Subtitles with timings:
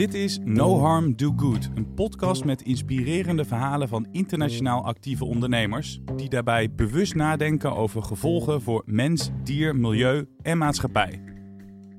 [0.00, 6.00] Dit is No Harm Do Good, een podcast met inspirerende verhalen van internationaal actieve ondernemers
[6.16, 11.22] die daarbij bewust nadenken over gevolgen voor mens, dier, milieu en maatschappij.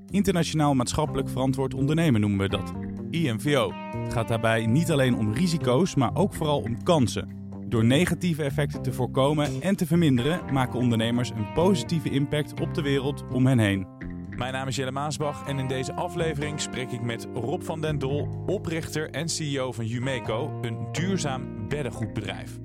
[0.10, 2.74] Internationaal maatschappelijk verantwoord ondernemen noemen we dat.
[3.10, 3.72] IMVO.
[4.04, 7.30] Het gaat daarbij niet alleen om risico's, maar ook vooral om kansen.
[7.68, 12.82] Door negatieve effecten te voorkomen en te verminderen, maken ondernemers een positieve impact op de
[12.82, 14.01] wereld om hen heen.
[14.42, 18.00] Mijn naam is Jelle Maasbach en in deze aflevering spreek ik met Rob van den
[18.00, 22.60] Dol, oprichter en CEO van Jumeco, een duurzaam beddengoedbedrijf.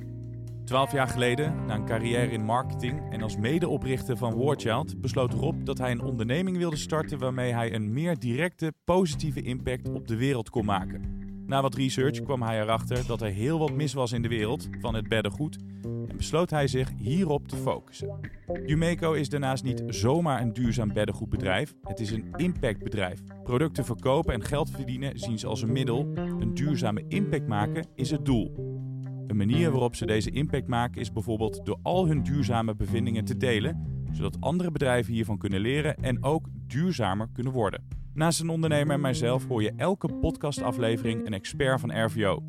[0.64, 5.64] Twaalf jaar geleden, na een carrière in marketing en als medeoprichter van Warchild, besloot Rob
[5.64, 10.16] dat hij een onderneming wilde starten waarmee hij een meer directe, positieve impact op de
[10.16, 11.25] wereld kon maken.
[11.46, 14.68] Na wat research kwam hij erachter dat er heel wat mis was in de wereld
[14.80, 18.20] van het beddengoed en besloot hij zich hierop te focussen.
[18.64, 23.20] Jumeco is daarnaast niet zomaar een duurzaam beddengoedbedrijf, het is een impactbedrijf.
[23.42, 28.10] Producten verkopen en geld verdienen zien ze als een middel, een duurzame impact maken is
[28.10, 28.54] het doel.
[29.26, 33.36] Een manier waarop ze deze impact maken is bijvoorbeeld door al hun duurzame bevindingen te
[33.36, 38.05] delen, zodat andere bedrijven hiervan kunnen leren en ook duurzamer kunnen worden.
[38.16, 42.42] Naast een ondernemer en mijzelf hoor je elke podcastaflevering een expert van RVO.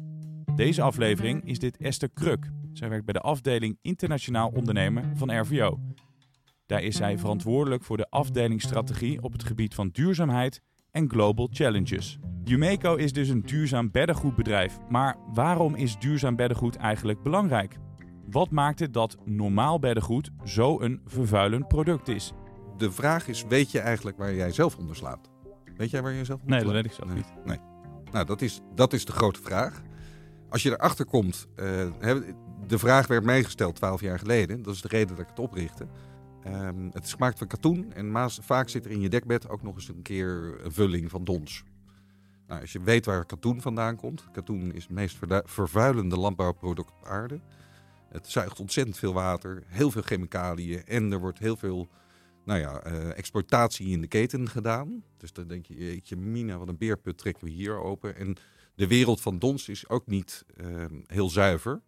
[0.55, 2.51] Deze aflevering is dit Esther Kruk.
[2.73, 5.79] Zij werkt bij de afdeling Internationaal Ondernemen van RVO.
[6.65, 12.17] Daar is zij verantwoordelijk voor de afdelingsstrategie op het gebied van duurzaamheid en global challenges.
[12.43, 14.77] Jumeco is dus een duurzaam beddengoedbedrijf.
[14.89, 17.77] Maar waarom is duurzaam beddengoed eigenlijk belangrijk?
[18.29, 22.33] Wat maakt het dat normaal beddengoed zo een vervuilend product is?
[22.77, 25.35] De vraag is, weet je eigenlijk waar jij zelf onder slaapt?
[25.77, 27.17] Weet jij waar je zelf onder Nee, dat weet ik zelf Nee.
[27.17, 27.45] niet.
[27.45, 27.59] Nee.
[28.11, 29.81] Nou, dat is, dat is de grote vraag.
[30.49, 31.65] Als je erachter komt, eh,
[32.67, 34.61] de vraag werd meegesteld twaalf jaar geleden.
[34.61, 35.87] Dat is de reden dat ik het oprichtte.
[36.43, 39.63] Ehm, het is gemaakt van katoen en maas, vaak zit er in je dekbed ook
[39.63, 41.63] nog eens een keer een vulling van dons.
[42.47, 44.27] Nou, als je weet waar katoen vandaan komt.
[44.31, 47.39] Katoen is het meest vervuilende landbouwproduct op aarde.
[48.09, 51.87] Het zuigt ontzettend veel water, heel veel chemicaliën en er wordt heel veel
[52.47, 55.03] nou ja, eh, exploitatie in de keten gedaan.
[55.17, 58.15] Dus dan denk je, jeetje mina, wat een beerput trekken we hier open.
[58.15, 58.35] En
[58.75, 61.81] de wereld van dons is ook niet eh, heel zuiver.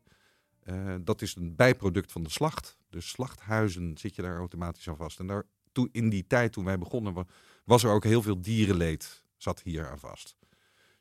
[0.59, 2.77] Eh, dat is een bijproduct van de slacht.
[2.89, 5.19] Dus slachthuizen zit je daar automatisch aan vast.
[5.19, 7.25] En daar, toen, in die tijd toen wij begonnen, wa-
[7.63, 10.35] was er ook heel veel dierenleed zat hier aan vast.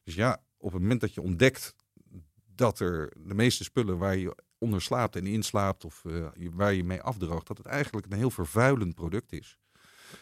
[0.03, 1.75] Dus ja, op het moment dat je ontdekt
[2.55, 6.85] dat er de meeste spullen waar je onder slaapt en inslaapt of eh, waar je
[6.85, 9.59] mee afdroogt, dat het eigenlijk een heel vervuilend product is.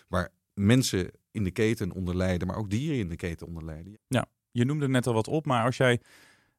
[0.09, 3.99] Waar mensen in de keten onder lijden, maar ook dieren in de keten onder lijden.
[4.51, 6.01] Je noemde net al wat op, maar als jij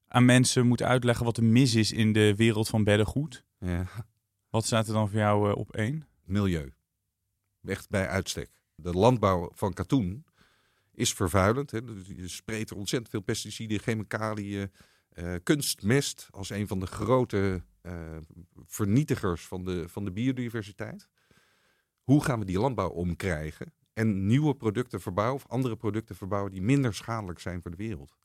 [0.08, 3.86] aan mensen moet uitleggen wat er mis is in de wereld van beddengoed, Ja.
[4.50, 6.08] wat staat er dan voor jou eh, op één?
[6.24, 6.74] milieu.
[7.64, 8.50] Echt bij uitstek.
[8.76, 10.26] De landbouw van katoen
[10.92, 11.72] is vervuilend.
[11.72, 11.80] Hè.
[12.16, 14.72] Je spreekt er ontzettend veel pesticiden, chemicaliën,
[15.18, 18.18] eh, kunstmest als een van de grote eh,
[18.66, 21.08] vernietigers van de, van de biodiversiteit.
[22.02, 26.62] Hoe gaan we die landbouw omkrijgen en nieuwe producten verbouwen of andere producten verbouwen die
[26.62, 28.18] minder schadelijk zijn voor de wereld?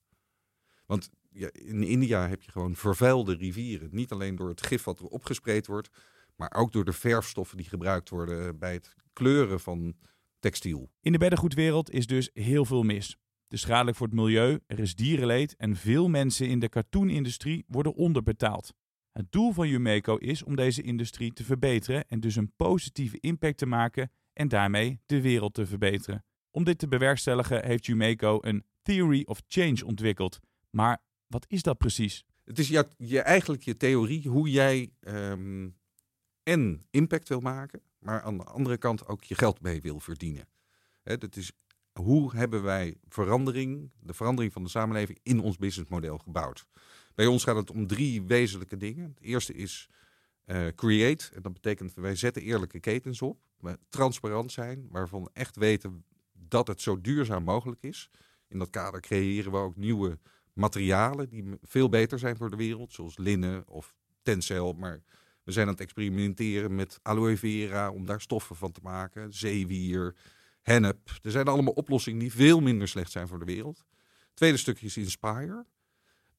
[0.86, 1.10] Want
[1.52, 3.88] in India heb je gewoon vervuilde rivieren.
[3.92, 5.90] Niet alleen door het gif wat er opgespreid wordt,
[6.36, 9.96] maar ook door de verfstoffen die gebruikt worden bij het kleuren van
[10.38, 10.90] textiel.
[11.00, 13.18] In de beddengoedwereld is dus heel veel mis.
[13.52, 17.94] Is schadelijk voor het milieu, er is dierenleed en veel mensen in de katoenindustrie worden
[17.94, 18.74] onderbetaald.
[19.10, 23.58] Het doel van Jumeco is om deze industrie te verbeteren en dus een positieve impact
[23.58, 26.24] te maken en daarmee de wereld te verbeteren.
[26.50, 30.38] Om dit te bewerkstelligen heeft Jumeco een Theory of Change ontwikkeld.
[30.70, 32.24] Maar wat is dat precies?
[32.44, 35.68] Het is ja, je, eigenlijk je theorie hoe jij ehm,
[36.42, 40.48] en impact wil maken, maar aan de andere kant ook je geld mee wil verdienen.
[41.02, 41.52] Hè, dat is
[41.92, 46.66] hoe hebben wij verandering, de verandering van de samenleving in ons businessmodel gebouwd.
[47.14, 49.08] Bij ons gaat het om drie wezenlijke dingen.
[49.08, 49.88] Het eerste is
[50.44, 51.30] eh, create.
[51.34, 53.38] En dat betekent wij zetten eerlijke ketens op.
[53.88, 56.04] Transparant zijn, waarvan we echt weten
[56.48, 58.10] dat het zo duurzaam mogelijk is.
[58.48, 60.18] In dat kader creëren we ook nieuwe
[60.52, 64.72] materialen die veel beter zijn voor de wereld, zoals linnen of tencel.
[64.72, 65.02] Maar
[65.44, 70.14] we zijn aan het experimenteren met aloe vera om daar stoffen van te maken, zeewier,
[70.62, 71.18] hennep.
[71.22, 73.84] Er zijn allemaal oplossingen die veel minder slecht zijn voor de wereld.
[74.34, 75.66] Tweede stukje is inspire.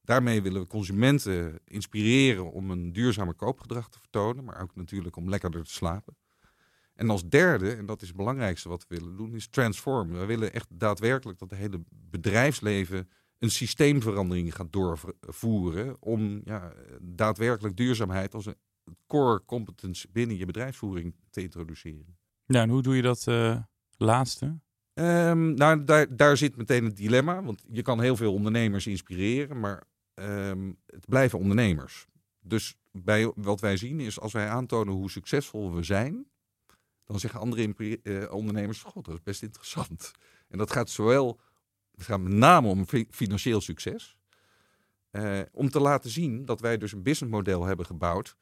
[0.02, 5.28] Daarmee willen we consumenten inspireren om een duurzamer koopgedrag te vertonen, maar ook natuurlijk om
[5.28, 6.16] lekkerder te slapen.
[6.94, 10.12] En als derde, en dat is het belangrijkste wat we willen doen, is transform.
[10.12, 17.76] We willen echt daadwerkelijk dat het hele bedrijfsleven een systeemverandering gaat doorvoeren om ja, daadwerkelijk
[17.76, 18.56] duurzaamheid als een
[19.06, 22.18] core competence binnen je bedrijfsvoering te introduceren.
[22.46, 23.62] Ja, en hoe doe je dat eh,
[23.96, 24.58] laatste?
[24.94, 27.42] Ehm, nou, daar, daar zit meteen het dilemma.
[27.42, 29.82] Want je kan heel veel ondernemers inspireren, maar
[30.14, 32.06] ehm, het blijven ondernemers.
[32.40, 36.26] Dus bij, wat wij zien is, als wij aantonen hoe succesvol we zijn,
[37.04, 40.12] dan zeggen andere eh, ondernemers, god, dat is best interessant.
[40.48, 41.40] En dat gaat zowel,
[41.94, 44.18] het gaat met name om financieel succes,
[45.10, 48.36] eh, om te laten zien dat wij dus een businessmodel hebben gebouwd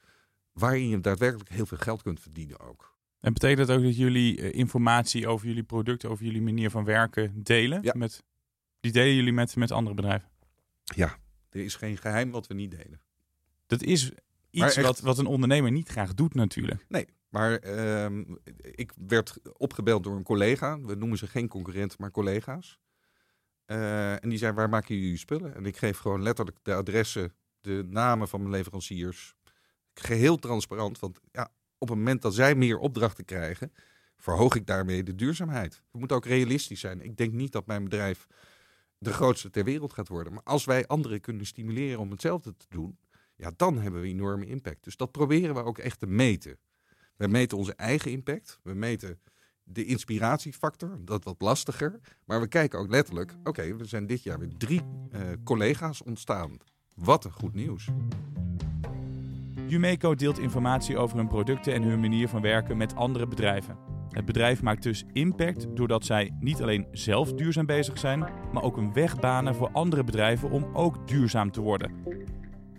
[0.52, 2.91] waarin je daadwerkelijk heel veel geld kunt verdienen ook.
[3.22, 6.84] En betekent dat ook dat jullie eh, informatie over jullie producten, over jullie manier van
[6.84, 7.82] werken delen?
[7.82, 7.92] Ja.
[7.96, 8.24] Met,
[8.80, 10.28] die delen jullie met, met andere bedrijven?
[10.84, 11.18] Ja,
[11.50, 13.00] er is geen geheim wat we niet delen.
[13.66, 14.10] Dat is
[14.50, 16.86] iets wat, wat een ondernemer niet graag doet natuurlijk.
[16.88, 18.24] Nee, maar ehm,
[18.60, 20.80] ik werd opgebeld door een collega.
[20.80, 22.78] We noemen ze geen concurrent, maar collega's.
[23.66, 25.54] Uh, en die zei, waar maken jullie spullen?
[25.54, 29.34] En ik geef gewoon letterlijk de adressen, de namen van mijn leveranciers.
[29.94, 31.50] Geheel transparant, want ja,
[31.82, 33.72] op het moment dat zij meer opdrachten krijgen,
[34.16, 35.82] verhoog ik daarmee de duurzaamheid.
[35.90, 37.00] We moeten ook realistisch zijn.
[37.00, 38.26] Ik denk niet dat mijn bedrijf
[38.98, 40.32] de grootste ter wereld gaat worden.
[40.32, 42.98] Maar als wij anderen kunnen stimuleren om hetzelfde te doen,
[43.36, 44.84] ja, dan hebben we enorme impact.
[44.84, 46.58] Dus dat proberen we ook echt te meten.
[47.16, 48.58] We meten onze eigen impact.
[48.62, 49.20] We meten
[49.62, 52.00] de inspiratiefactor, dat wat lastiger.
[52.24, 54.82] Maar we kijken ook letterlijk, oké, we zijn dit jaar weer drie
[55.12, 56.56] uh, collega's ontstaan.
[56.94, 57.88] Wat een goed nieuws.
[59.72, 63.76] Jumeco deelt informatie over hun producten en hun manier van werken met andere bedrijven.
[64.08, 68.18] Het bedrijf maakt dus impact doordat zij niet alleen zelf duurzaam bezig zijn,
[68.52, 71.92] maar ook een weg banen voor andere bedrijven om ook duurzaam te worden.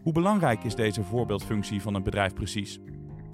[0.01, 2.79] Hoe belangrijk is deze voorbeeldfunctie van een bedrijf precies?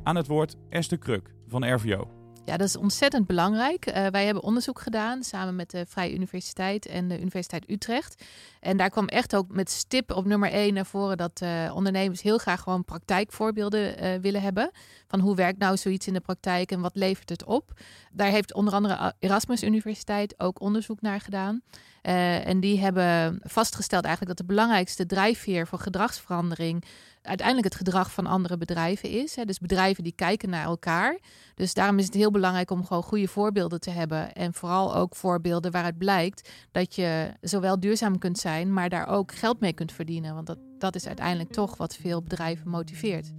[0.03, 2.18] Aan het woord Esther Kruk van RVO.
[2.49, 3.87] Ja, dat is ontzettend belangrijk.
[3.87, 8.23] Uh, wij hebben onderzoek gedaan samen met de Vrije Universiteit en de Universiteit Utrecht.
[8.59, 12.21] En daar kwam echt ook met stip op nummer 1 naar voren dat uh, ondernemers
[12.21, 14.71] heel graag gewoon praktijkvoorbeelden uh, willen hebben.
[15.07, 17.71] Van hoe werkt nou zoiets in de praktijk en wat levert het op?
[18.11, 21.61] Daar heeft onder andere Erasmus Universiteit ook onderzoek naar gedaan.
[22.01, 26.83] En die hebben vastgesteld eigenlijk dat de belangrijkste drijfveer voor gedragsverandering
[27.21, 29.35] uiteindelijk het gedrag van andere bedrijven is.
[29.35, 29.45] Hè.
[29.45, 31.19] Dus bedrijven die kijken naar elkaar.
[31.55, 34.33] Dus daarom is het heel belangrijk om gewoon goede voorbeelden te hebben.
[34.33, 39.33] En vooral ook voorbeelden waaruit blijkt dat je zowel duurzaam kunt zijn, maar daar ook
[39.33, 40.33] geld mee kunt verdienen.
[40.33, 43.33] Want dat, dat is uiteindelijk toch wat veel bedrijven motiveert.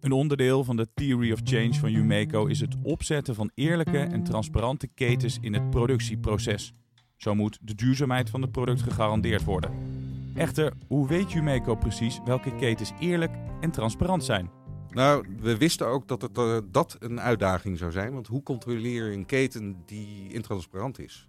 [0.00, 4.22] Een onderdeel van de Theory of Change van Umeco is het opzetten van eerlijke en
[4.22, 6.72] transparante ketens in het productieproces.
[7.16, 9.95] Zo moet de duurzaamheid van het product gegarandeerd worden.
[10.36, 14.50] Echter, hoe weet Umeco precies welke ketens eerlijk en transparant zijn?
[14.88, 18.12] Nou, we wisten ook dat het, uh, dat een uitdaging zou zijn.
[18.12, 21.28] Want hoe controleer je een keten die intransparant is?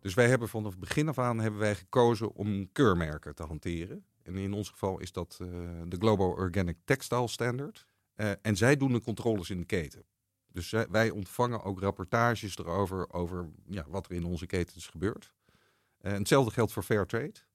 [0.00, 4.04] Dus wij hebben vanaf het begin af aan hebben wij gekozen om keurmerken te hanteren.
[4.22, 5.48] En in ons geval is dat uh,
[5.86, 7.86] de Global Organic Textile Standard.
[8.16, 10.04] Uh, en zij doen de controles in de keten.
[10.52, 15.32] Dus wij ontvangen ook rapportages erover over ja, wat er in onze ketens gebeurt.
[15.98, 17.46] Hetzelfde geldt voor Fairtrade.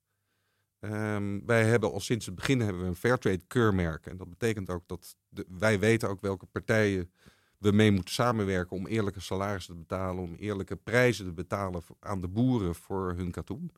[0.85, 4.05] Um, wij hebben al sinds het begin hebben we een Fairtrade keurmerk.
[4.05, 5.15] En dat betekent ook dat
[5.47, 7.11] wij weten ook welke partijen
[7.57, 12.21] we mee moeten samenwerken om eerlijke salarissen te betalen, om eerlijke prijzen te betalen aan
[12.21, 13.71] de boeren voor hun katoen.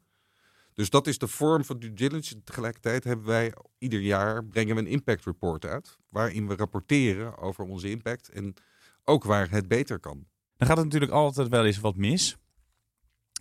[0.73, 2.43] Dus dat is de vorm van due diligence.
[2.43, 7.63] Tegelijkertijd hebben wij ieder jaar brengen we een impact report uit, waarin we rapporteren over
[7.63, 8.53] onze impact en
[9.03, 10.25] ook waar het beter kan.
[10.57, 12.37] Dan gaat het natuurlijk altijd wel eens wat mis.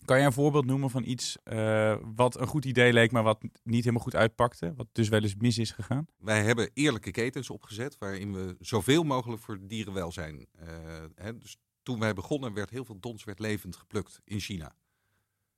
[0.04, 3.42] Kan je een voorbeeld noemen van iets uh, wat een goed idee leek, maar wat
[3.62, 4.75] niet helemaal goed uitpakte?
[4.76, 6.06] Wat dus wel eens mis is gegaan?
[6.18, 10.46] Wij hebben eerlijke ketens opgezet waarin we zoveel mogelijk voor dierenwelzijn.
[10.62, 10.68] Uh,
[11.14, 14.75] hè, dus toen wij begonnen werd heel veel dons werd levend geplukt in China.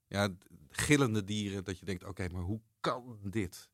[0.06, 0.28] Ja,
[0.68, 3.70] gillende dieren dat je denkt, oké, maar hoe kan dit?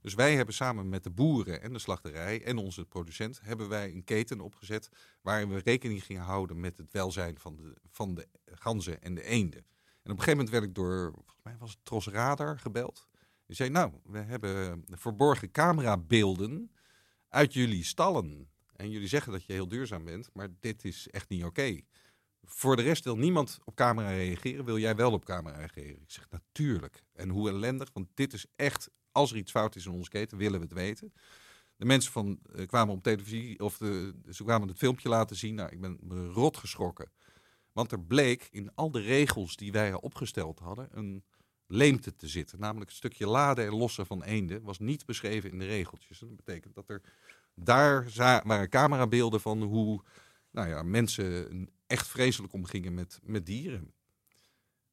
[0.00, 3.92] Dus wij hebben samen met de boeren en de slachterij en onze producent hebben wij
[3.92, 4.88] een keten opgezet
[5.20, 9.22] waarin we rekening gingen houden met het welzijn van de, van de ganzen en de
[9.22, 9.64] eenden.
[10.02, 13.06] En op een gegeven moment werd ik door, volgens mij was het Tros Radar gebeld.
[13.46, 16.70] Die zei, nou, we hebben verborgen camerabeelden
[17.28, 18.50] uit jullie stallen.
[18.76, 21.80] En jullie zeggen dat je heel duurzaam bent, maar dit is echt niet oké.
[22.42, 24.64] Voor de rest wil niemand op camera reageren.
[24.64, 26.00] Wil jij wel op camera reageren?
[26.02, 27.02] Ik zeg natuurlijk.
[27.12, 30.38] En hoe ellendig, want dit is echt, als er iets fout is in onze keten,
[30.38, 31.12] willen we het weten.
[31.76, 33.76] De mensen van, uh, kwamen op televisie, of
[34.30, 35.54] ze kwamen het filmpje laten zien.
[35.54, 35.98] Nou, ik ben
[36.32, 37.12] rot geschrokken.
[37.72, 41.24] Want er bleek in al de regels die wij opgesteld hadden een
[41.66, 42.60] leemte te zitten.
[42.60, 46.18] Namelijk het stukje laden en lossen van eenden was niet beschreven in de regeltjes.
[46.18, 47.00] dat betekent dat er
[47.54, 48.12] daar
[48.44, 50.02] waren camerabeelden van hoe
[50.50, 53.92] nou ja, mensen echt vreselijk omgingen met, met dieren.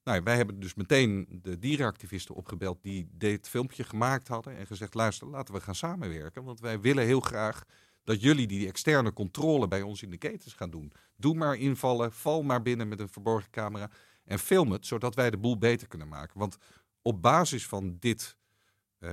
[0.03, 4.93] Nou, wij hebben dus meteen de dierenactivisten opgebeld die dit filmpje gemaakt hadden en gezegd:
[4.93, 7.63] luister, laten we gaan samenwerken, want wij willen heel graag
[8.09, 10.91] dat jullie die externe controle bij ons in de ketens gaan doen.
[11.15, 13.89] Doe maar invallen, val maar binnen met een verborgen camera
[14.25, 16.39] en film het, zodat wij de boel beter kunnen maken.
[16.39, 16.57] Want
[17.01, 18.37] op basis van dit,
[18.99, 19.09] uh,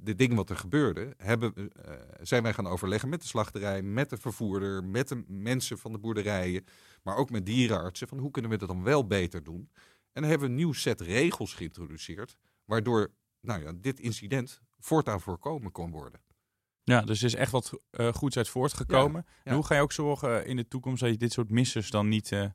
[0.00, 4.10] de dingen wat er gebeurde, hebben, uh, zijn wij gaan overleggen met de slachterij, met
[4.10, 6.64] de vervoerder, met de mensen van de boerderijen,
[7.02, 9.70] maar ook met dierenartsen, van hoe kunnen we dat dan wel beter doen.
[10.12, 15.72] En hebben we een nieuw set regels geïntroduceerd, waardoor nou ja, dit incident voortaan voorkomen
[15.72, 16.20] kon worden.
[16.84, 19.26] Ja, dus er is echt wat uh, goeds uit voortgekomen.
[19.44, 22.08] En hoe ga je ook zorgen in de toekomst dat je dit soort missers dan
[22.08, 22.46] niet uh,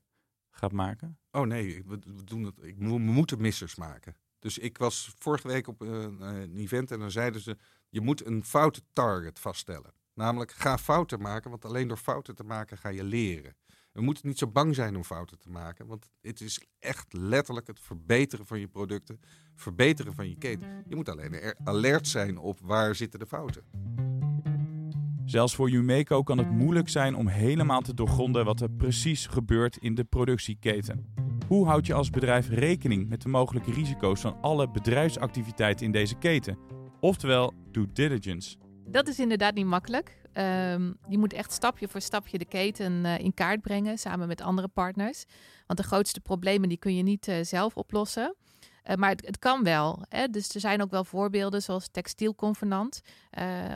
[0.52, 1.20] gaat maken?
[1.32, 4.16] Oh nee, we, doen het, ik, we moeten missers maken.
[4.40, 7.58] Dus ik was vorige week op een, een event en dan zeiden ze:
[7.90, 9.94] je moet een foute target vaststellen.
[10.14, 13.56] Namelijk, ga fouten maken, want alleen door fouten te maken ga je leren.
[13.92, 17.68] We moeten niet zo bang zijn om fouten te maken, want het is echt letterlijk
[17.68, 19.20] het verbeteren van je producten,
[19.56, 20.84] verbeteren van je keten.
[20.88, 24.17] Je moet alleen alert zijn op waar zitten de fouten.
[25.28, 29.78] Zelfs voor Umeco kan het moeilijk zijn om helemaal te doorgronden wat er precies gebeurt
[29.78, 31.14] in de productieketen.
[31.48, 36.16] Hoe houd je als bedrijf rekening met de mogelijke risico's van alle bedrijfsactiviteiten in deze
[36.16, 36.58] keten?
[37.00, 38.58] Oftewel due diligence.
[38.86, 40.22] Dat is inderdaad niet makkelijk.
[40.34, 44.42] Um, je moet echt stapje voor stapje de keten uh, in kaart brengen samen met
[44.42, 45.26] andere partners.
[45.66, 48.36] Want de grootste problemen die kun je niet uh, zelf oplossen.
[48.90, 50.04] Uh, maar het, het, kan wel.
[50.10, 50.28] Hè?
[50.28, 53.02] Dus er zijn ook wel voorbeelden zoals textielconvenant.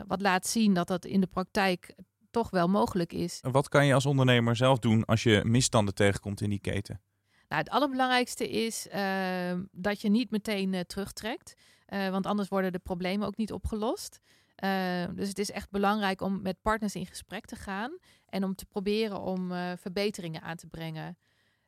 [0.06, 1.94] wat laat zien dat dat in de praktijk
[2.30, 3.38] toch wel mogelijk is.
[3.40, 7.00] Wat kan je als ondernemer zelf doen als je misstanden tegenkomt in die keten?
[7.48, 11.54] Nou, het allerbelangrijkste is ehm, dat je niet meteen terugtrekt.
[11.86, 14.20] want anders worden de problemen ook niet opgelost.
[14.64, 18.54] Uh, dus het is echt belangrijk om met partners in gesprek te gaan en om
[18.54, 21.16] te proberen om verbeteringen aan te brengen.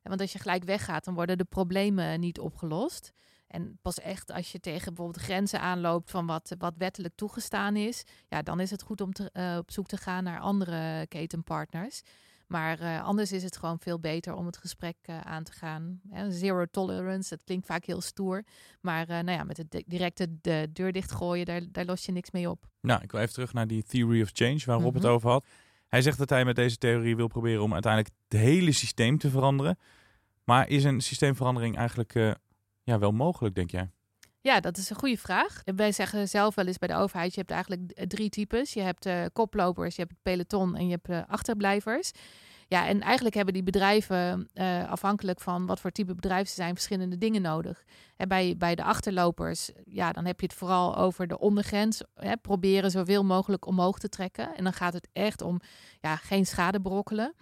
[0.02, 3.12] Want als je gelijk weggaat, dan worden de problemen niet opgelost.
[3.54, 8.04] En pas echt als je tegen bijvoorbeeld grenzen aanloopt van wat, wat wettelijk toegestaan is,
[8.28, 12.02] ja, dan is het goed om te, uh, op zoek te gaan naar andere ketenpartners.
[12.46, 16.00] Maar uh, anders is het gewoon veel beter om het gesprek uh, aan te gaan.
[16.28, 18.44] zero tolerance, dat klinkt vaak heel stoer.
[18.80, 22.30] Maar uh, nou ja, met het directe de deur dichtgooien, daar, daar los je niks
[22.30, 22.66] mee op.
[22.80, 25.02] Nou, ik wil even terug naar die theory of change waar Rob mm -hmm.
[25.02, 25.44] het over had.
[25.88, 29.30] Hij zegt dat hij met deze theorie wil proberen om uiteindelijk het hele systeem te
[29.30, 29.78] veranderen.
[30.44, 32.36] Maar is een systeemverandering eigenlijk
[32.84, 33.90] ja, wel mogelijk, denk jij?
[34.40, 35.62] Ja, dat is een goede vraag.
[35.64, 38.72] Wij zeggen zelf wel eens bij de overheid, je hebt eigenlijk drie types.
[38.72, 42.10] Je hebt uh, koplopers, je hebt het peloton en je hebt uh, achterblijvers.
[42.68, 44.48] Ja, en eigenlijk hebben die bedrijven,
[44.88, 47.84] afhankelijk van wat voor type bedrijf ze zijn, verschillende dingen nodig.
[48.16, 52.02] En bij, bij de achterlopers, ja, dan heb je het vooral over de ondergrens.
[52.14, 54.56] Hè, proberen zoveel mogelijk omhoog te trekken.
[54.56, 55.60] En dan gaat het echt om
[56.00, 57.34] ja, geen schade brokkelen.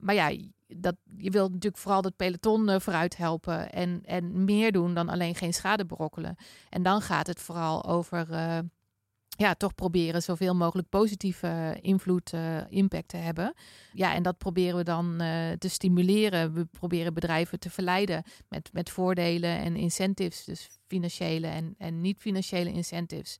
[0.00, 0.30] maar ja,
[0.76, 5.08] dat, je wilt natuurlijk vooral dat peloton uh, vooruit helpen en, en meer doen dan
[5.08, 6.36] alleen geen schade brokkelen.
[6.68, 8.58] En dan gaat het vooral over uh,
[9.28, 13.54] ja, toch proberen zoveel mogelijk positieve invloed, uh, impact te hebben.
[13.92, 15.16] Ja, en dat proberen we dan
[15.58, 16.52] te stimuleren.
[16.52, 22.72] We proberen bedrijven te verleiden met, met voordelen en incentives, dus financiële en, en niet-financiële
[22.72, 23.38] incentives.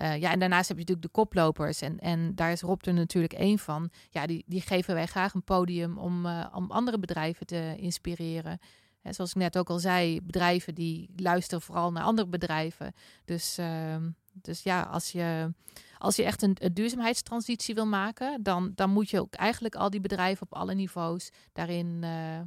[0.00, 1.80] Uh, ja, en daarnaast heb je natuurlijk de koplopers.
[1.80, 3.90] En, en daar is Rob er natuurlijk één van.
[4.10, 8.58] Ja, die, die geven wij graag een podium om, uh, om andere bedrijven te inspireren.
[9.02, 12.92] En zoals ik net ook al zei, bedrijven die luisteren vooral naar andere bedrijven.
[13.24, 13.96] Dus, uh,
[14.32, 15.54] dus ja, als je,
[15.98, 19.90] als je echt een, een, duurzaamheidstransitie wil maken, dan, dan moet je ook eigenlijk al
[19.90, 22.02] die bedrijven op alle niveaus daarin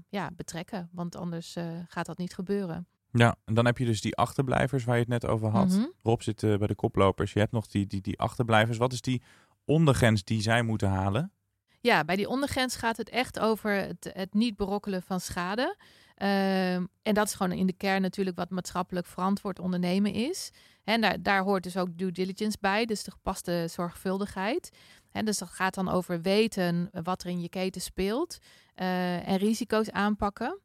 [0.10, 0.90] ja, betrekken.
[0.92, 1.56] Want anders
[1.88, 2.88] gaat dat niet gebeuren.
[3.12, 5.70] Ja, en dan heb je dus die achterblijvers waar je het net over had.
[5.70, 5.94] Mm -hmm.
[6.04, 7.34] Rob zit uh, bij de koplopers.
[7.34, 8.78] Je hebt nog die, die, die achterblijvers.
[8.78, 9.22] Wat is die
[9.66, 11.32] ondergrens die zij moeten halen?
[11.80, 15.78] Ja, bij die ondergrens gaat het echt over het, het niet berokkelen van schade.
[16.18, 20.52] Uh, en dat is gewoon in de kern natuurlijk wat maatschappelijk verantwoord ondernemen is.
[20.84, 24.70] En daar, daar hoort dus ook due diligence bij, dus de gepaste zorgvuldigheid.
[25.12, 28.38] En dus dat gaat dan over weten wat er in je keten speelt
[28.76, 30.60] uh, en risico's aanpakken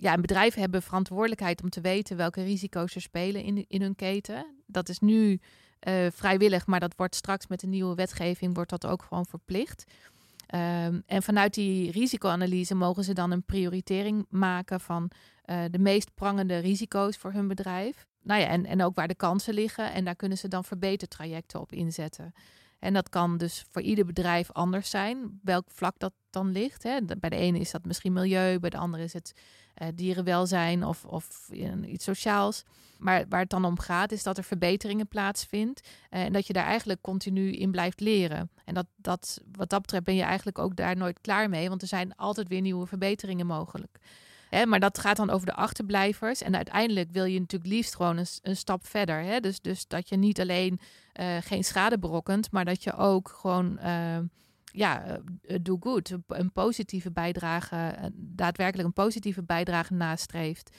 [0.00, 3.96] ja, en bedrijven hebben verantwoordelijkheid om te weten welke risico's er spelen in, in hun
[3.96, 4.46] keten.
[4.66, 5.40] Dat is nu
[5.88, 9.84] uh, vrijwillig, maar dat wordt straks met de nieuwe wetgeving wordt dat ook gewoon verplicht.
[10.54, 15.10] Um, en vanuit die risicoanalyse mogen ze dan een prioritering maken van
[15.46, 18.06] uh, de meest prangende risico's voor hun bedrijf.
[18.22, 19.92] Nou ja, en, en ook waar de kansen liggen.
[19.92, 22.32] En daar kunnen ze dan verbetertrajecten op inzetten.
[22.78, 26.82] En dat kan dus voor ieder bedrijf anders zijn, welk vlak dat dan ligt.
[26.82, 27.00] Hè.
[27.18, 29.32] Bij de ene is dat misschien milieu, bij de andere is het
[29.94, 31.50] dierenwelzijn of, of
[31.84, 32.64] iets sociaals.
[33.00, 36.52] Maar waar het dan om gaat, is dat er verbeteringen plaatsvindt uh, en dat je
[36.52, 38.50] daar eigenlijk continu in blijft leren.
[38.64, 41.82] En dat, dat, wat dat betreft ben je eigenlijk ook daar nooit klaar mee, want
[41.82, 43.98] er zijn altijd weer nieuwe verbeteringen mogelijk.
[44.50, 46.42] Hè, maar dat gaat dan over de achterblijvers.
[46.42, 49.22] En uiteindelijk wil je natuurlijk liefst gewoon een, stap verder.
[49.22, 49.40] Hè?
[49.40, 50.80] Dus, dus dat je niet alleen
[51.20, 53.78] uh, geen schade berokkent, maar dat je ook gewoon
[54.72, 55.20] ja,
[55.62, 60.76] do good, een positieve bijdrage, daadwerkelijk een positieve bijdrage nastreeft.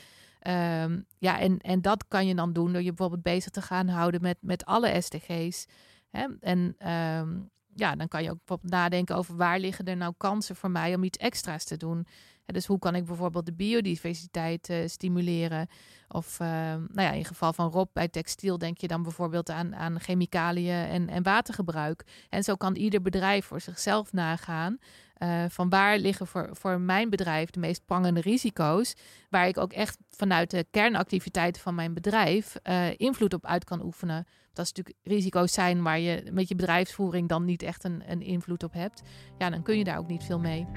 [0.48, 3.88] Um, ja, en, en dat kan je dan doen door je bijvoorbeeld bezig te gaan
[3.88, 5.66] houden met, met alle SDG's.
[6.10, 6.28] Hè?
[6.40, 10.56] En um, ja, dan kan je ook bijvoorbeeld nadenken over waar liggen er nou kansen
[10.56, 12.08] voor mij om iets extra's te doen.
[12.54, 15.68] Dus hoe kan ik bijvoorbeeld de biodiversiteit uh, stimuleren?
[16.08, 19.76] Of uh, nou ja, in geval van Rob bij textiel denk je dan bijvoorbeeld aan,
[19.76, 22.04] aan chemicaliën en, en watergebruik.
[22.30, 24.78] En zo kan ieder bedrijf voor zichzelf nagaan.
[25.18, 28.96] Uh, van waar liggen voor, voor mijn bedrijf de meest prangende risico's,
[29.30, 33.84] waar ik ook echt vanuit de kernactiviteiten van mijn bedrijf uh, invloed op uit kan
[33.84, 34.26] oefenen.
[34.54, 38.22] Dat is natuurlijk risico's zijn waar je met je bedrijfsvoering dan niet echt een, een
[38.22, 39.02] invloed op hebt.
[39.38, 40.68] Ja, dan kun je daar ook niet veel mee.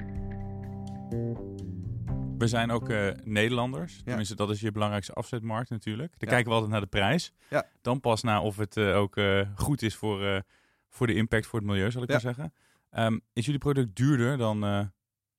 [2.37, 4.01] We zijn ook uh, Nederlanders.
[4.03, 6.13] Tenminste, dat is je belangrijkste afzetmarkt natuurlijk.
[6.17, 7.33] Dan kijken we altijd naar de prijs.
[7.49, 7.65] Ja.
[7.81, 10.43] Dan pas naar of het uh, ook uh, goed is voor,
[10.89, 12.53] voor de impact voor het milieu, zal ik maar zeggen.
[12.91, 14.61] Um, is jullie product duurder dan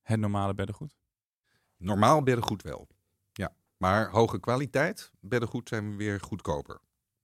[0.03, 0.97] het normale beddengoed?
[1.76, 2.88] Normaal beddengoed wel.
[3.33, 3.53] Ja.
[3.76, 6.81] Maar hoge kwaliteit beddengoed zijn we weer goedkoper.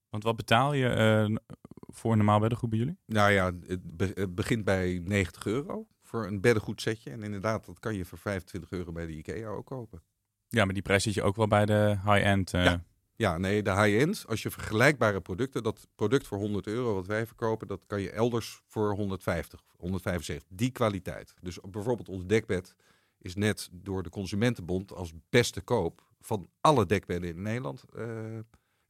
[0.08, 1.40] Want wat betaal je
[1.92, 2.98] voor een normaal beddengoed bij jullie?
[3.06, 7.10] Nou ja, het, be het begint bij 90 euro voor een beddengoed setje.
[7.10, 10.02] En inderdaad, dat kan je voor 25 euro bij de IKEA ook kopen.
[10.48, 12.52] Ja, maar die prijs zit je ook wel bij de high-end.
[12.52, 12.64] Uh...
[12.64, 12.84] Ja.
[13.16, 14.24] ja, nee, de high-end.
[14.28, 18.10] Als je vergelijkbare producten, dat product voor 100 euro wat wij verkopen, dat kan je
[18.10, 20.48] elders voor 150, 175.
[20.56, 21.34] Die kwaliteit.
[21.40, 22.74] Dus bijvoorbeeld ons dekbed
[23.18, 28.38] is net door de Consumentenbond als beste koop van alle dekbedden in Nederland uh,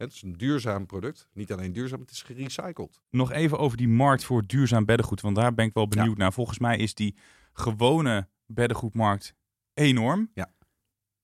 [0.03, 1.29] het is een duurzaam product.
[1.33, 3.01] Niet alleen duurzaam, het is gerecycled.
[3.11, 5.21] Nog even over die markt voor duurzaam beddengoed.
[5.21, 6.33] Want daar ben ik wel benieuwd naar.
[6.33, 7.17] Volgens mij is die
[7.53, 9.35] gewone beddengoedmarkt
[9.75, 10.31] enorm.
[10.35, 10.55] Ja.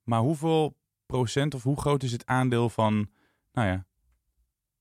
[0.02, 3.10] Maar hoeveel procent of hoe groot is het aandeel van,
[3.52, 3.86] nou ja,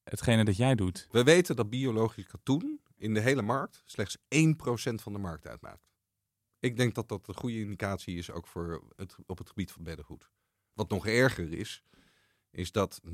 [0.04, 1.08] hetgene dat jij doet?
[1.12, 4.20] We weten dat biologisch katoen in de hele markt slechts 1%
[4.94, 5.88] van de markt uitmaakt.
[6.60, 9.84] Ik denk dat dat een goede indicatie is ook voor het, op het gebied van
[9.84, 10.30] beddengoed.
[10.74, 11.84] Wat nog erger is,
[12.52, 13.12] is dat 0,07%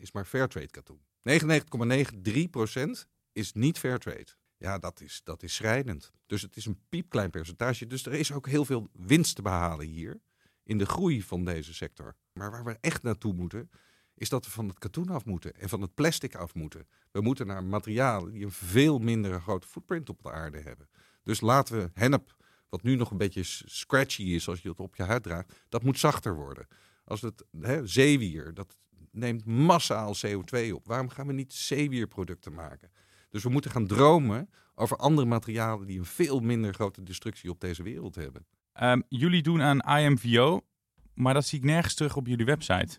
[0.00, 1.00] is maar fairtrade katoen.
[1.28, 4.26] 99,93% is niet fairtrade.
[4.56, 6.12] Ja, dat is, dat is schrijnend.
[6.26, 7.86] Dus het is een piepklein percentage.
[7.86, 10.20] Dus er is ook heel veel winst te behalen hier
[10.62, 12.16] in de groei van deze sector.
[12.32, 13.70] Maar waar we echt naartoe moeten,
[14.14, 16.86] is dat we van het katoen af moeten en van het plastic af moeten.
[17.10, 20.88] We moeten naar materialen die een veel minder grote footprint op de aarde hebben.
[21.22, 22.36] Dus laten we hennep,
[22.68, 25.82] wat nu nog een beetje scratchy is als je het op je huid draagt, dat
[25.82, 26.66] moet zachter worden.
[27.04, 28.76] Als het hè, zeewier, dat
[29.10, 30.86] neemt massaal CO2 op.
[30.86, 32.90] Waarom gaan we niet zeewierproducten maken?
[33.30, 37.60] Dus we moeten gaan dromen over andere materialen die een veel minder grote destructie op
[37.60, 38.46] deze wereld hebben.
[38.82, 40.66] Um, jullie doen aan IMVO,
[41.14, 42.98] maar dat zie ik nergens terug op jullie website.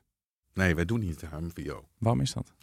[0.54, 1.88] Nee, wij doen niet aan IMVO.
[1.98, 2.54] Waarom is dat?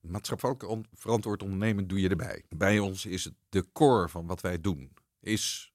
[0.00, 2.44] Maatschappelijk verantwoord ondernemen doe je erbij.
[2.48, 5.72] Bij ons is het de core van wat wij doen, is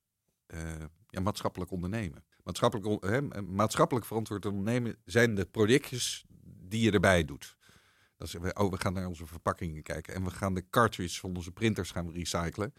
[0.48, 0.60] uh,
[1.08, 2.24] ja, maatschappelijk ondernemen.
[2.52, 7.58] Maatschappelijk, hè, maatschappelijk verantwoord ondernemen zijn de projectjes die je erbij doet.
[8.18, 11.36] Dat is, oh, we gaan naar onze verpakkingen kijken en we gaan de cartridges van
[11.36, 12.74] onze printers gaan recyclen.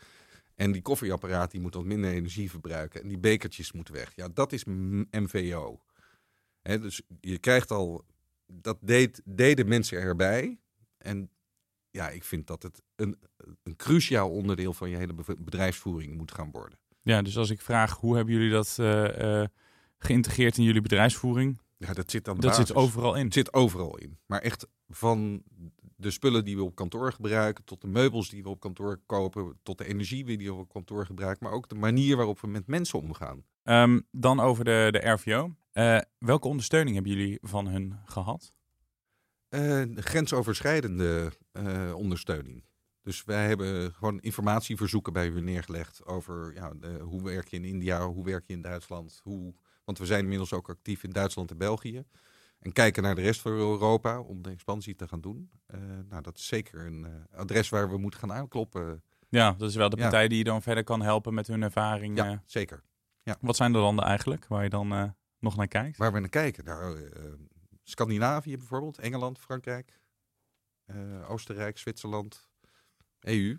[0.54, 4.12] En die koffieapparaat die moet wat minder energie verbruiken en die bekertjes moeten weg.
[4.14, 4.64] Ja, dat is
[5.11, 5.80] MVO.
[6.62, 8.04] Dus je krijgt al,
[8.46, 10.58] dat deed, deden mensen erbij.
[10.98, 11.30] En
[11.90, 13.18] ja, ik vind dat het een,
[13.62, 16.78] een cruciaal onderdeel van je hele bedrijfsvoering moet gaan worden.
[17.02, 19.46] Ja, dus als ik vraag hoe hebben jullie dat uh, uh,
[20.02, 21.60] geïntegreerd in jullie bedrijfsvoering?
[21.76, 22.40] Ja, dat zit dan.
[22.40, 23.24] Dat zit overal in.
[23.24, 24.18] Het zit overal in.
[24.26, 25.42] Maar echt van
[25.96, 29.58] de spullen die we op kantoor gebruiken, tot de meubels die we op kantoor kopen,
[29.62, 32.66] tot de energie die we op kantoor gebruiken, maar ook de manier waarop we met
[32.66, 33.44] mensen omgaan.
[33.64, 35.54] Um, dan over de, de RVO.
[35.72, 38.52] Uh, welke ondersteuning hebben jullie van hun gehad?
[39.94, 41.32] grensoverschrijdende
[41.94, 42.64] ondersteuning.
[43.02, 47.64] Dus wij hebben gewoon informatieverzoeken bij u neergelegd over ja, de, hoe werk je in
[47.64, 49.20] India, hoe werk je in Duitsland.
[49.22, 52.04] Hoe, want we zijn inmiddels ook actief in Duitsland en België.
[52.62, 55.50] En kijken naar de rest van Europa om de expansie te gaan doen.
[55.74, 59.02] Uh, nou, dat is zeker een uh, adres waar we moeten gaan aankloppen.
[59.28, 60.28] Ja, dat is wel de partij ja.
[60.28, 62.16] die je dan verder kan helpen met hun ervaring.
[62.16, 62.82] Ja, uh, zeker.
[63.22, 63.36] Ja.
[63.40, 65.96] Wat zijn de landen eigenlijk waar je dan nog naar kijkt?
[65.96, 66.64] Waar we naar kijken?
[66.64, 67.10] Nou,
[67.82, 70.00] Scandinavië bijvoorbeeld, Engeland, Frankrijk,
[71.28, 72.48] Oostenrijk, Zwitserland,
[73.20, 73.58] EU.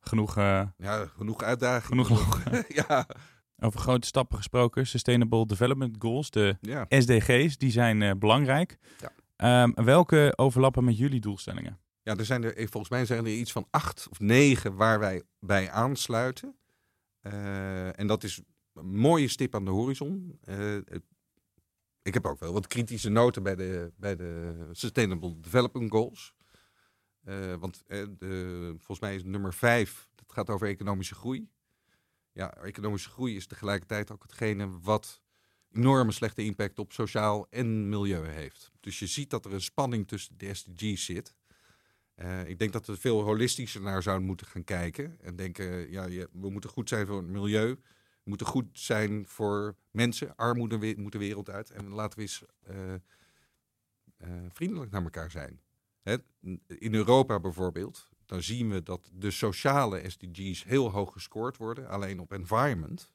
[0.00, 2.04] Genoeg, ja, genoeg uitdagingen.
[2.04, 2.42] Genoeg.
[2.88, 3.06] ja.
[3.60, 4.86] Over grote stappen gesproken.
[4.86, 6.86] Sustainable Development Goals, de ja.
[6.88, 8.78] SDG's, die zijn uh, belangrijk.
[8.98, 9.62] Ja.
[9.62, 11.78] Um, welke overlappen met jullie doelstellingen?
[12.02, 14.98] Ja, er zijn er, eh, volgens mij zijn er iets van acht of negen waar
[14.98, 16.56] wij bij aansluiten.
[17.22, 18.42] Uh, en dat is
[18.74, 20.38] een mooie stip aan de horizon.
[20.44, 20.76] Uh,
[22.02, 26.34] ik heb ook wel wat kritische noten bij de, bij de Sustainable Development Goals.
[27.58, 31.48] Want de, volgens mij is nummer vijf, dat gaat over economische groei.
[32.38, 35.20] Ja, economische groei is tegelijkertijd ook hetgene wat
[35.72, 38.72] enorme slechte impact op sociaal en milieu heeft.
[38.80, 41.34] Dus je ziet dat er een spanning tussen de SDG's zit.
[42.16, 45.20] Uh, ik denk dat we veel holistischer naar zouden moeten gaan kijken.
[45.20, 47.74] En denken, ja, we moeten goed zijn voor het milieu.
[48.22, 50.36] We moeten goed zijn voor mensen.
[50.36, 51.70] Armoede moet de wereld uit.
[51.70, 52.94] En laten we eens uh,
[54.18, 55.60] uh, vriendelijk naar elkaar zijn.
[56.02, 56.16] Hè?
[56.66, 61.88] In Europa bijvoorbeeld, dan zien we dat de sociale SDG's heel hoog gescoord worden.
[61.88, 63.12] Alleen op environment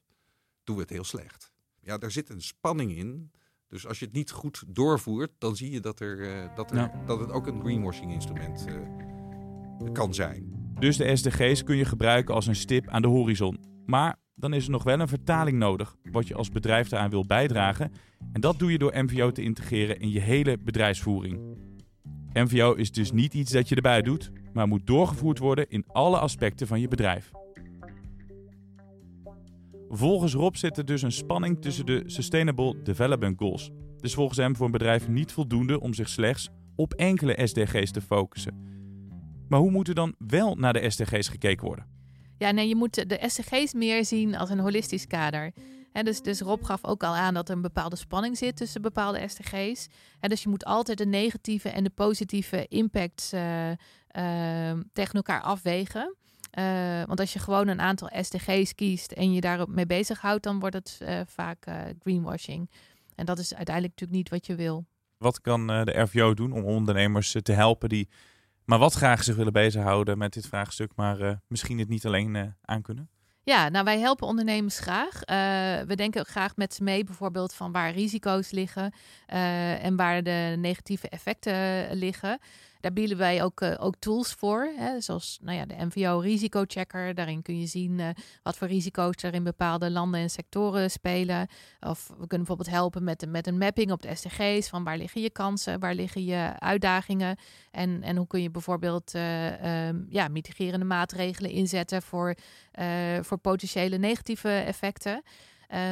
[0.64, 1.52] doen we het heel slecht.
[1.80, 3.30] Ja, daar zit een spanning in.
[3.68, 6.76] Dus als je het niet goed doorvoert, dan zie je dat, er, uh, dat, er,
[6.76, 7.02] ja.
[7.06, 10.72] dat het ook een greenwashing instrument uh, kan zijn.
[10.78, 13.58] Dus de SDG's kun je gebruiken als een stip aan de horizon.
[13.86, 17.26] Maar dan is er nog wel een vertaling nodig, wat je als bedrijf daaraan wil
[17.26, 17.92] bijdragen.
[18.32, 21.40] En dat doe je door MVO te integreren in je hele bedrijfsvoering.
[22.32, 26.18] MVO is dus niet iets dat je erbij doet, maar moet doorgevoerd worden in alle
[26.18, 27.30] aspecten van je bedrijf.
[29.88, 33.70] Volgens Rob zit er dus een spanning tussen de Sustainable Development Goals.
[33.96, 38.00] Dus volgens hem voor een bedrijf niet voldoende om zich slechts op enkele SDG's te
[38.00, 38.72] focussen.
[39.48, 41.86] Maar hoe moet er dan wel naar de SDG's gekeken worden?
[42.38, 45.52] Ja, nee, je moet de SDG's meer zien als een holistisch kader.
[45.92, 49.28] dus, dus Rob gaf ook al aan dat er een bepaalde spanning zit tussen bepaalde
[49.28, 49.88] SDG's.
[50.20, 53.70] dus je moet altijd de negatieve en de positieve impacts uh,
[54.92, 56.16] tegen elkaar afwegen.
[56.58, 60.58] Uh, want als je gewoon een aantal SDG's kiest en je daarop mee bezighoudt, dan
[60.58, 62.70] wordt het uh, vaak uh, greenwashing.
[63.14, 64.84] En dat is uiteindelijk natuurlijk niet wat je wil.
[65.18, 68.08] Wat kan de RVO doen om ondernemers te helpen die
[68.64, 73.08] maar wat graag zich willen bezighouden met dit vraagstuk, maar misschien het niet alleen aankunnen?
[73.42, 75.20] Ja, nou wij helpen ondernemers graag.
[75.86, 78.92] we denken ook graag met ze mee bijvoorbeeld van waar risico's liggen
[79.26, 82.38] en waar de negatieve effecten liggen.
[82.84, 87.14] Daar bieden wij ook, uh, ook tools voor, hè, zoals nou ja, de MVO-risicochecker.
[87.14, 88.08] Daarin kun je zien uh,
[88.42, 91.48] wat voor risico's er in bepaalde landen en sectoren spelen.
[91.80, 95.20] Of we kunnen bijvoorbeeld helpen met, met een mapping op de SDG's van waar liggen
[95.20, 97.36] je kansen, waar liggen je uitdagingen
[97.70, 102.34] en, en hoe kun je bijvoorbeeld uh, um, ja, mitigerende maatregelen inzetten voor,
[103.20, 105.22] voor potentiële negatieve effecten.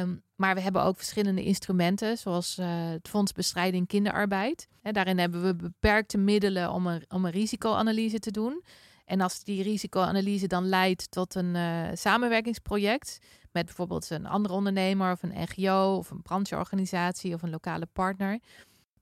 [0.01, 4.67] Um, maar we hebben ook verschillende instrumenten, zoals uh, het Fonds Bestrijding Kinderarbeid.
[4.81, 8.63] Daarin hebben we beperkte middelen om een, om een risicoanalyse te doen.
[9.05, 13.19] En als die risicoanalyse dan leidt tot een uh, samenwerkingsproject
[13.51, 18.39] met bijvoorbeeld een andere ondernemer of een NGO of een brancheorganisatie of een lokale partner,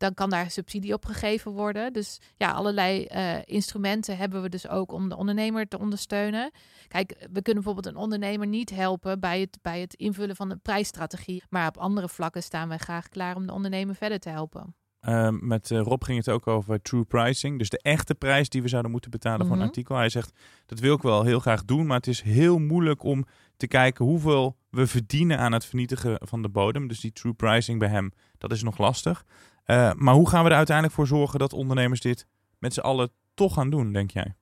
[0.01, 1.93] dan kan daar subsidie op gegeven worden.
[1.93, 6.51] Dus ja, allerlei uh, instrumenten hebben we dus ook om de ondernemer te ondersteunen.
[6.87, 10.61] Kijk, we kunnen bijvoorbeeld een ondernemer niet helpen bij het, bij het invullen van een
[10.61, 11.43] prijsstrategie.
[11.49, 14.75] Maar op andere vlakken staan wij graag klaar om de ondernemer verder te helpen.
[15.07, 17.57] Uh, met uh, Rob ging het ook over true pricing.
[17.57, 19.51] Dus de echte prijs die we zouden moeten betalen mm -hmm.
[19.51, 19.77] voor een mhm.
[19.77, 19.95] artikel.
[19.95, 21.85] Hij zegt, dat wil ik wel heel graag doen.
[21.85, 23.25] Maar het is heel moeilijk om
[23.57, 26.87] te kijken hoeveel we verdienen aan het vernietigen van de bodem.
[26.87, 29.25] Dus die true pricing bij hem, dat is nog lastig.
[29.65, 33.11] Uh, maar hoe gaan we er uiteindelijk voor zorgen dat ondernemers dit met z'n allen
[33.33, 34.35] toch gaan doen, denk jij?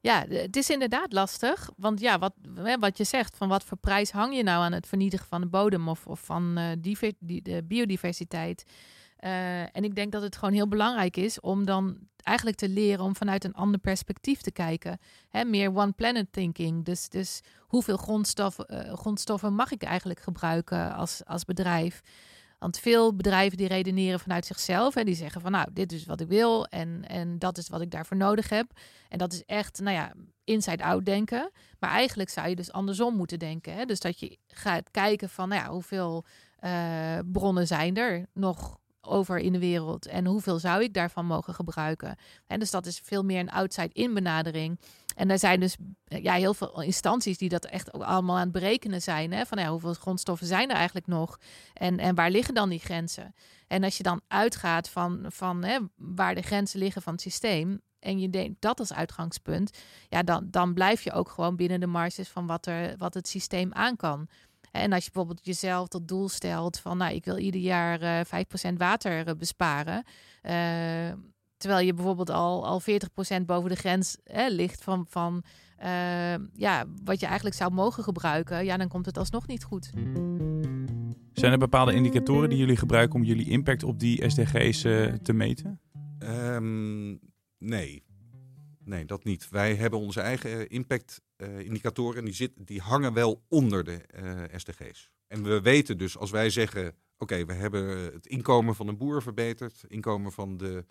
[0.00, 1.70] Ja, het is inderdaad lastig.
[1.76, 2.34] Want ja, wat,
[2.80, 5.46] wat je zegt, van wat voor prijs hang je nou aan het vernietigen van de
[5.46, 8.64] bodem of, of van diver, die, de biodiversiteit?
[9.24, 13.04] Uh, en ik denk dat het gewoon heel belangrijk is om dan eigenlijk te leren
[13.04, 14.98] om vanuit een ander perspectief te kijken.
[15.28, 16.84] Hè, meer one planet thinking.
[16.84, 22.00] Dus, dus hoeveel grondstof, uh, grondstoffen mag ik eigenlijk gebruiken als, als bedrijf?
[22.58, 24.96] Want veel bedrijven die redeneren vanuit zichzelf.
[24.96, 27.80] En die zeggen van nou, dit is wat ik wil en, en dat is wat
[27.80, 28.72] ik daarvoor nodig heb.
[29.08, 30.12] En dat is echt, nou ja,
[30.44, 31.50] inside-out denken.
[31.78, 33.74] Maar eigenlijk zou je dus andersom moeten denken.
[33.74, 33.84] Hè?
[33.84, 36.24] Dus dat je gaat kijken van nou ja, hoeveel
[36.60, 38.78] uh, bronnen zijn er nog
[39.10, 42.16] over in de wereld en hoeveel zou ik daarvan mogen gebruiken.
[42.46, 44.80] En dus dat is veel meer een outside-in benadering.
[45.16, 48.52] En er zijn dus ja, heel veel instanties die dat echt ook allemaal aan het
[48.52, 49.32] berekenen zijn.
[49.32, 49.46] Hè?
[49.46, 51.38] Van ja, hoeveel grondstoffen zijn er eigenlijk nog?
[51.72, 53.34] En, en waar liggen dan die grenzen?
[53.66, 57.80] En als je dan uitgaat van, van hè, waar de grenzen liggen van het systeem.
[57.98, 61.86] En je denkt dat als uitgangspunt, ja, dan, dan blijf je ook gewoon binnen de
[61.86, 64.28] marges van wat, er, wat het systeem aan kan.
[64.70, 68.20] En als je bijvoorbeeld jezelf tot doel stelt van, nou, ik wil ieder jaar uh,
[68.20, 70.04] eh, 5% water uh, besparen.
[70.42, 70.52] Uh,
[71.56, 72.84] terwijl je bijvoorbeeld al, al 40%
[73.46, 75.42] boven de grens hè, ligt van, van
[76.52, 79.90] ja, wat je eigenlijk zou mogen gebruiken, ja, dan komt het alsnog niet goed.
[81.32, 84.80] Zijn er bepaalde indicatoren die jullie gebruiken om jullie impact op die SDG's
[85.22, 85.80] te meten?
[86.18, 87.20] Um,
[87.58, 88.04] nee.
[88.84, 89.48] Nee, dat niet.
[89.48, 92.18] Wij hebben onze eigen impact-indicatoren.
[92.18, 95.10] Uh, die, zit, die hangen wel onder de uh, SDG's.
[95.26, 99.22] En we weten dus, als wij zeggen oké, we hebben het inkomen van een boer
[99.22, 100.84] verbeterd, het inkomen van de,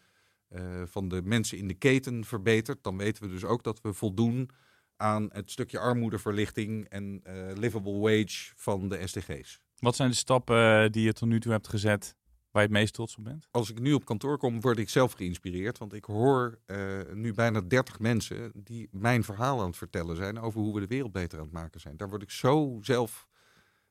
[0.86, 2.84] van de mensen in de keten verbeterd.
[2.84, 4.50] Dan weten we dus ook dat we voldoen
[4.96, 7.22] aan het stukje armoedeverlichting en
[7.56, 9.60] livable wage van de SDG's.
[9.80, 12.16] Wat zijn de stappen die je tot nu toe hebt gezet
[12.60, 13.48] waar je het meest trots op bent?
[13.52, 15.78] Als ik nu op kantoor kom, word ik zelf geïnspireerd.
[15.78, 20.40] Want ik hoor uh, nu bijna 30 mensen die mijn verhaal aan het vertellen zijn
[20.40, 21.98] over hoe we de wereld beter aan het maken zijn.
[21.98, 23.28] Daar word ik zo zelf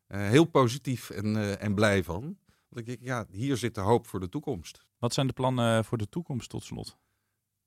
[0.08, 2.22] uh, heel positief en, uh, en blij van.
[2.68, 4.86] Want ik denk, ja, hier zit de hoop voor de toekomst.
[4.98, 6.98] Wat zijn de plannen voor de toekomst tot slot?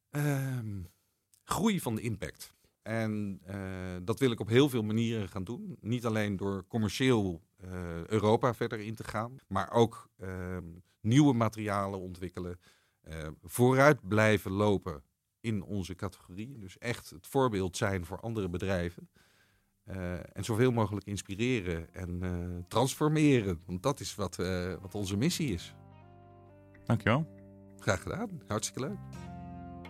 [0.09, 0.81] Ehm,
[1.43, 2.53] groei van de impact.
[2.81, 3.41] En
[4.03, 5.77] dat wil ik op heel veel manieren gaan doen.
[5.79, 10.57] Niet alleen door commercieel uh, Europa verder in te gaan, maar ook uh,
[11.01, 12.59] nieuwe materialen ontwikkelen,
[13.07, 15.03] uh, vooruit blijven lopen
[15.39, 16.57] in onze categorie.
[16.57, 19.09] Dus echt het voorbeeld zijn voor andere bedrijven.
[20.33, 23.61] en zoveel mogelijk inspireren en transformeren.
[23.65, 24.35] Want dat is wat,
[24.81, 25.75] wat onze missie is.
[26.85, 27.27] Dankjewel.
[27.77, 28.41] Graag gedaan.
[28.47, 29.30] Hartstikke leuk.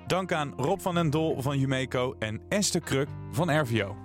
[0.08, 3.96] Dank aan Rob van den Dol van Jumeco en Esther Kruk van RVO.